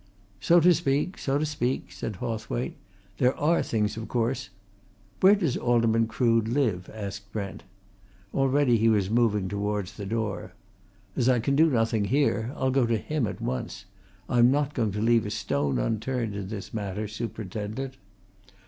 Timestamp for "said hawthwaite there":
1.91-3.37